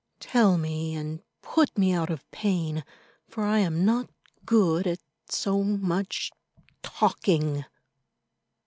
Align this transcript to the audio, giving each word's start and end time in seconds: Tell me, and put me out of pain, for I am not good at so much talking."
Tell 0.19 0.57
me, 0.57 0.95
and 0.95 1.21
put 1.43 1.77
me 1.77 1.93
out 1.93 2.09
of 2.09 2.23
pain, 2.31 2.83
for 3.29 3.43
I 3.43 3.59
am 3.59 3.85
not 3.85 4.09
good 4.47 4.87
at 4.87 4.97
so 5.29 5.61
much 5.61 6.31
talking." 6.81 7.65